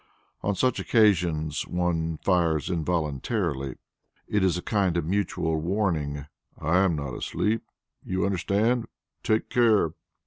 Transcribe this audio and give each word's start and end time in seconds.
On 0.41 0.55
such 0.55 0.79
occasions 0.79 1.67
one 1.67 2.17
fires 2.23 2.71
involuntarily; 2.71 3.75
it 4.27 4.43
is 4.43 4.57
a 4.57 4.61
kind 4.63 4.97
of 4.97 5.05
mutual 5.05 5.57
warning, 5.61 6.25
"I 6.57 6.79
am 6.79 6.95
not 6.95 7.13
asleep, 7.13 7.61
you 8.03 8.25
understand; 8.25 8.87
take 9.21 9.47
care!" 9.51 9.91